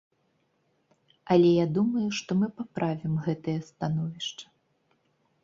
[1.35, 4.45] Але я думаю, што мы паправім гэтае становішча.